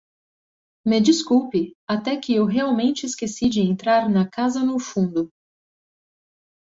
[0.83, 5.29] Me desculpe, até que eu realmente esqueci de entrar na casa no fundo.